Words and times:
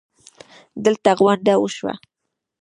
دلته 0.85 1.09
غونډه 1.19 1.53
وشوه 1.57 1.93